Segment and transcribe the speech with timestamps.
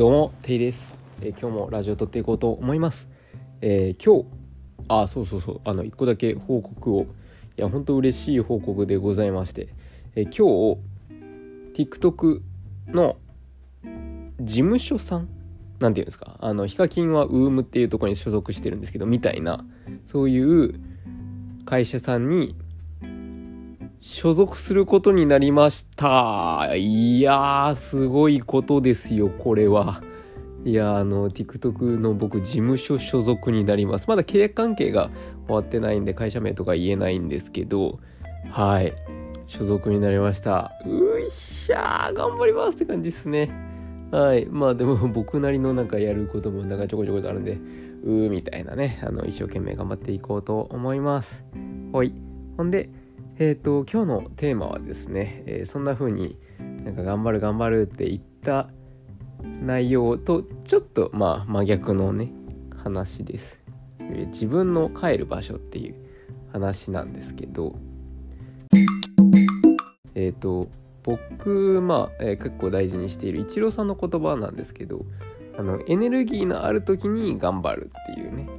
[0.00, 3.06] どうも、ていです、えー今日もラジオ撮っていこうと思います。
[3.60, 4.28] えー今日、
[4.88, 7.06] あ、そうそうそう、あの、一個だけ報告を、い
[7.58, 9.68] や、本当嬉しい報告でございまして、
[10.14, 10.78] えー今
[11.74, 12.40] 日、TikTok
[12.86, 13.18] の
[14.40, 15.28] 事務所さん
[15.80, 19.66] なんていうんですか、あの、ヒカキンは UM っていうところに所属してるんですけど、みたいな、
[20.06, 20.80] そういう
[21.66, 22.54] 会社さんに、
[24.00, 26.74] 所属することになりました。
[26.74, 30.02] いやー、すごいことですよ、これは。
[30.64, 34.08] いやー、あの、TikTok の僕、事務所所属になります。
[34.08, 35.10] まだ契約関係が
[35.46, 38.00] 終わってないんで、会社名とか言えないんですけど、
[38.50, 38.94] はい。
[39.46, 40.72] 所属になりました。
[40.86, 43.50] ういしゃー、頑張りますって感じですね。
[44.10, 44.46] はい。
[44.46, 47.58] まあでも 僕なりのなんかやることもなんかちょこちょことあるんで、
[48.02, 51.44] うーみたいなね、あの、一生懸命頑張っていこうと思います。
[51.92, 52.14] ほい。
[52.56, 52.88] ほんで、
[53.40, 56.36] えっ、と、今日のテーマはですね、えーそんな風に
[56.84, 58.68] なんか頑張る頑張るって言った
[59.62, 62.30] 内容とちょっとまあ真逆のね、
[62.76, 63.58] 話です。
[63.98, 65.94] えー自分の帰る場所っていう
[66.52, 67.76] 話なんですけど、
[70.14, 70.68] えっ、と、
[71.02, 75.06] 僕、まあ、えー結構大事にしているイチローさんの言葉なんですけど、
[75.56, 78.50] あの、エネルギーのある時に頑張るっていうね、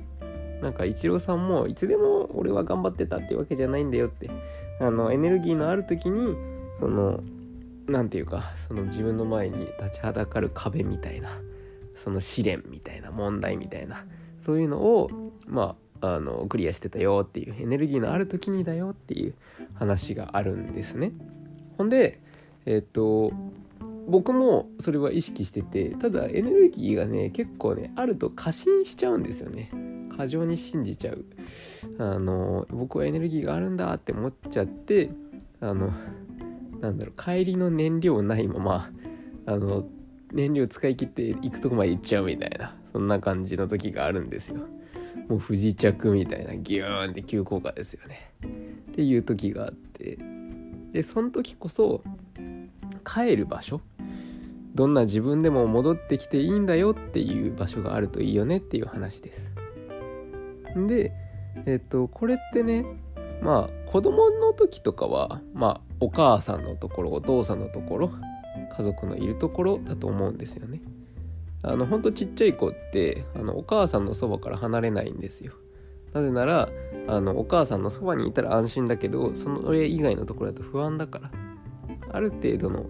[0.64, 4.30] なんかイチローさんもいつでも俺は頑張ってたってわけじゃないんだよって
[4.82, 6.36] あのエネルギーのある時に
[6.80, 7.22] その
[7.88, 11.30] なんていうかその自分の前に立ちはだかる壁みたいな
[11.96, 14.06] その試練みたいな問題みたいな
[14.40, 15.10] そういうのを
[15.46, 19.36] まああのクリアしてたよっていうエネルギーのある時にだよっていう
[19.76, 21.12] 話があるんですね。
[21.78, 22.20] ほんで
[22.66, 23.32] えっと
[24.08, 29.70] 僕もそれは意識しててただエネルギーがね結構ねあると過信しちゃうんですよね
[30.16, 31.26] 過剰に信じちゃう。
[31.98, 35.10] あの僕はエネルギーがあるんだって思っちゃって
[35.60, 35.92] あの
[36.80, 38.90] なんだろう帰りの燃料ないまま
[39.46, 39.88] あの
[40.32, 44.68] 燃料使い切って行くとこまで行っちゃうみたいなそんな感じの時があるんですよ。
[45.28, 48.32] もう不時着みたいなギューンって急降下ですよね。
[48.92, 50.18] っていう時があって。
[50.92, 52.04] でその時こそ
[53.06, 53.80] 帰る場所
[54.76, 59.52] どんな自分でも戻ってきていいんだよっていう場所があるといいよねっていう話です。
[60.76, 61.12] で
[61.66, 62.86] えっとこれってね
[63.42, 68.12] まあ子供の時とかはまあお母さんのところお父さんのところ
[68.76, 70.82] 家族のいるところだと思うんですよね。
[71.64, 75.54] あのほんとちっちゃい子ってあのお母さんのそばから離れないんですよ。
[76.14, 76.70] なぜなら
[77.08, 81.32] あのお母さんのそばにいたら安心だけどそのれ以外のところだと不安だから。
[82.14, 82.86] ある程度の、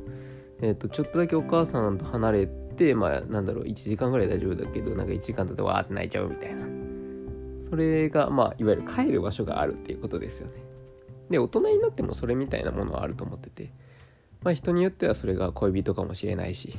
[0.61, 6.80] えっとちょっとだけお母さんと離れてまあなんだろう1時間ぐらい大丈夫だけどなんか1時間経ってわーって泣いちゃうみたいな。
[7.71, 10.55] それがまあいわゆる帰る場所があるっていうことですよね。
[11.29, 13.71] で大人になってもそれみたいなものはあると思ってて
[14.43, 16.75] まあ人によってはそれが恋人かもしれないし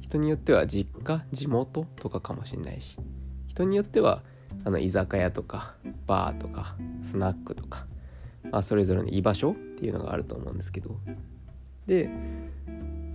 [0.00, 2.98] 人によっては実家地元とかかもしれないし
[3.46, 4.24] 人によっては
[4.64, 5.74] あの居酒屋とか
[6.08, 7.86] バーとかスナックとか、
[8.50, 10.98] まあ、それぞれの居場所っていうのがあると思うんですけど。
[11.86, 12.10] で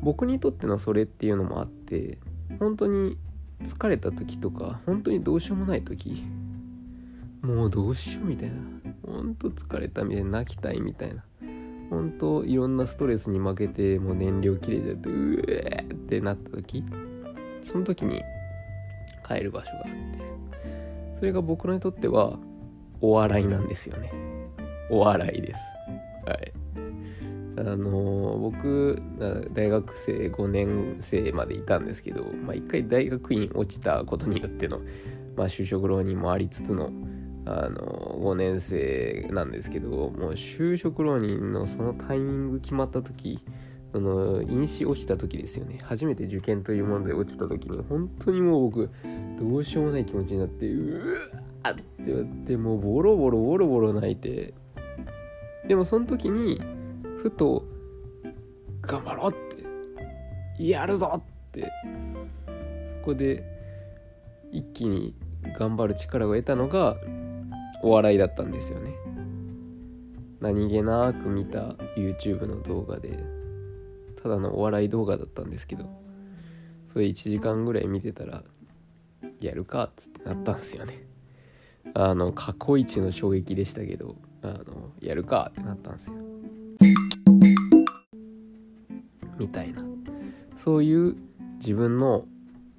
[0.01, 2.19] 僕にとってのそれっていうのもあって
[2.59, 3.17] 本当に
[3.63, 6.23] 疲れた時とか本当にどうしようもない時
[7.41, 8.55] もうどうしようみたいな。
[9.05, 11.23] 本当疲れたみたいな泣きたいみたいな。
[11.89, 16.83] 本当いろんなストレスに負けてもう燃料切れちゃってうえーってなった時
[17.61, 18.21] その時に
[19.27, 19.89] 帰る場所があって
[21.17, 22.37] それが僕にとっては
[23.01, 24.11] お笑いなんですよね。
[24.89, 25.59] お笑いです。
[26.25, 26.53] はい。
[27.57, 29.01] あの僕
[29.53, 34.79] 大学生5年生までいたんですけどまあ一回大学院落ちたことによっての
[35.35, 36.89] まあ就職浪人もありつつの
[37.45, 43.43] あの5年生なんですけどもう就職浪人のそのタイミング決まった時
[43.91, 45.79] その飲酒落ちた時ですよね。
[45.83, 48.89] 初めて受験というもので落ちた時に本当にもう僕
[49.39, 51.31] どうしようもない気持ちになってう
[51.63, 54.53] わってなってもうボロボロボロボロ泣いて。
[55.67, 56.59] でもその時に
[57.21, 57.63] ふと
[58.81, 61.21] 頑張ろうってやるぞっ
[61.51, 61.71] て
[62.87, 63.43] そこで
[64.51, 65.13] 一気に
[65.57, 66.97] 頑張る力を得たのが
[67.81, 68.93] お笑いだったんですよね。
[70.39, 73.19] 何気なく見た YouTube の動画で
[74.21, 75.89] ただのお笑い動画だったんですけど
[76.87, 78.43] それ1時間ぐらい見てたら
[79.41, 81.05] やるかっつってなったんですよね。
[81.93, 86.13] あの過去一の衝撃でしたけどあのやるかってなったんですよ。
[89.37, 89.83] みたいな。
[90.55, 91.15] そういう
[91.59, 92.25] 自分の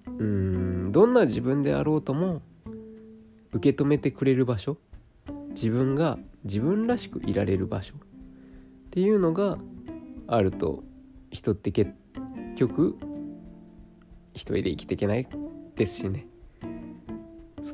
[0.06, 2.42] うんどんな自分であろうとも
[3.52, 4.76] 受け止めてくれる場所
[5.50, 7.98] 自分が自分らしくいられる場所っ
[8.90, 9.58] ていうのが
[10.26, 10.82] あると
[11.30, 11.92] 人って結
[12.56, 12.96] 局
[14.32, 15.28] 一人で生きていけない
[15.76, 16.26] ですしね。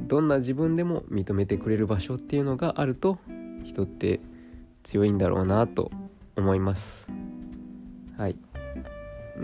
[0.03, 3.19] どんな自分でも認めてくれる場所っていうのがあると
[3.65, 4.21] 人って
[4.83, 5.91] 強いんだろうなと
[6.37, 7.09] 思います。
[8.17, 8.37] はい。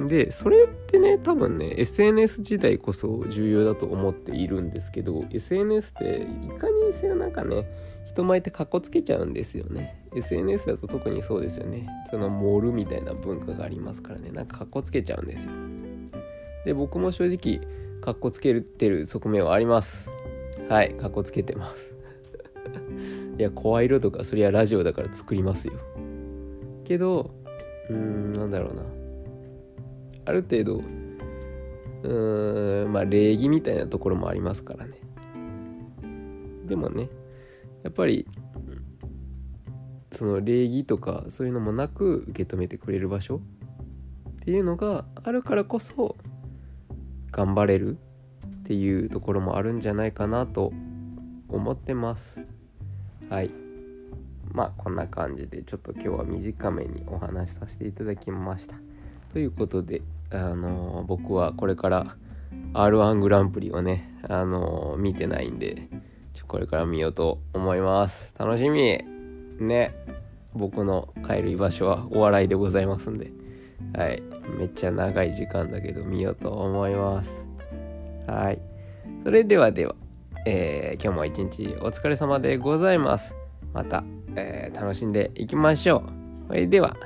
[0.07, 7.69] でそれってね多分ね SNS 時代こそ重要だと思っているんですけど SNS っていかにせよなんかね
[8.07, 10.03] 人前ってかっこつけちゃうんですよね。
[10.15, 11.89] SNS だと特にそうですよね。
[12.11, 14.31] そのモールみたいな文化がありますからね。
[14.31, 15.53] なんかかっこつけちゃうんですよ。
[16.65, 17.67] で僕も正直
[18.03, 20.11] かっこつけてる側面はあります。
[20.69, 21.97] はいかっこつけてます。
[23.39, 25.75] いや声色とかそりゃラジオだから作りますよ。
[26.85, 27.31] けど
[27.89, 29.02] うーんなんだろうな。
[30.25, 30.77] ある程度
[32.03, 34.99] うーんまあ礼儀みたいなところもありますからね。
[36.67, 37.09] でもね
[37.83, 38.27] やっぱり
[40.13, 43.41] その礼儀とかそういうのもなく受け止めてくれる場所っ
[44.45, 46.17] ていうのがあるからこそ
[47.31, 47.99] 頑張れる
[48.61, 50.73] っていうところもあるんじゃないかなと
[51.49, 52.39] 思ってます。
[53.29, 53.51] はい。
[54.53, 58.77] まあこんな感じでちょっと今日は短めにお話しさせていただきました。
[59.33, 62.17] ということであのー、僕はこれから
[62.75, 65.89] R1 グランプリをねあのー、見てないんで
[66.35, 68.33] ちょこれから見ようと思います。
[68.39, 69.05] 楽しみ。
[69.61, 69.95] ね。
[70.55, 73.31] 僕の帰る居場所はお笑いでございますんで。
[73.95, 74.23] はい。
[74.59, 77.33] めっちゃ長い時間だけど見ようと思います。
[78.27, 78.61] はい。
[79.25, 79.95] それではでは、
[80.47, 83.35] えー、今日も一日お疲れ様でございます。
[83.73, 84.05] また、
[84.35, 86.49] えー、楽しんでいきましょう。
[86.49, 86.97] それでは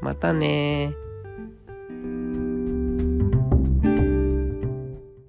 [0.00, 0.94] またね